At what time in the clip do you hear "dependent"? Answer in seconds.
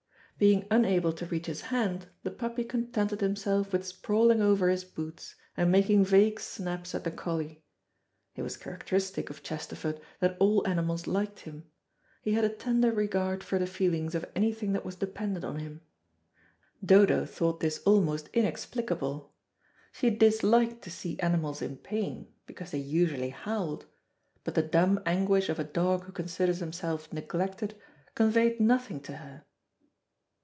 14.95-15.45